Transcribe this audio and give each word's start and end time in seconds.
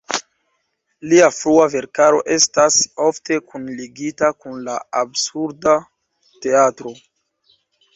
Lia 1.11 1.27
frua 1.39 1.67
verkaro 1.73 2.23
estas 2.37 2.79
ofte 3.11 3.39
kunligita 3.53 4.33
kun 4.43 4.59
la 4.71 4.83
"Absurda 5.07 5.81
Teatro". 6.45 7.01